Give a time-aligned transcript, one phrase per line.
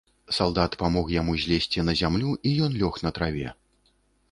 [0.35, 3.47] Салдат памог яму злезці на зямлю, і ён лёг на траве.